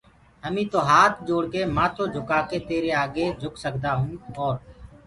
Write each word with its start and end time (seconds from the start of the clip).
هميٚ 0.45 0.69
تو 0.71 0.79
هآت 0.89 1.13
جوڙّڪي 1.27 1.61
مآٿو 1.75 2.03
جھڪآڪي 2.13 2.57
تيري 2.69 2.91
آگي 3.03 3.25
جھڪ 3.41 3.53
سگدآئو 3.63 4.01
اور 4.43 4.55